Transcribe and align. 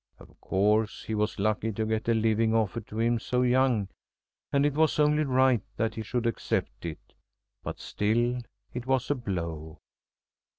Of 0.17 0.35
course, 0.41 1.03
he 1.03 1.13
was 1.13 1.37
lucky 1.37 1.71
to 1.73 1.85
get 1.85 2.09
a 2.09 2.15
living 2.15 2.55
offered 2.55 2.87
to 2.87 2.99
him 2.99 3.19
so 3.19 3.43
young, 3.43 3.87
and 4.51 4.65
it 4.65 4.73
was 4.73 4.97
only 4.97 5.23
right 5.23 5.61
that 5.77 5.93
he 5.93 6.01
should 6.01 6.25
accept 6.25 6.87
it, 6.87 7.13
but 7.61 7.79
still 7.79 8.39
it 8.73 8.87
was 8.87 9.11
a 9.11 9.15
blow. 9.15 9.77